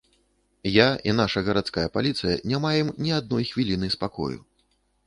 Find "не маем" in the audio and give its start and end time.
2.53-2.87